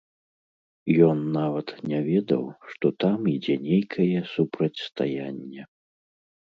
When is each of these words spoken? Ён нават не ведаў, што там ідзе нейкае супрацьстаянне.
Ён 1.07 1.19
нават 1.35 1.67
не 1.91 1.99
ведаў, 2.09 2.43
што 2.73 2.93
там 3.05 3.19
ідзе 3.35 3.55
нейкае 3.69 4.19
супрацьстаянне. 4.35 5.61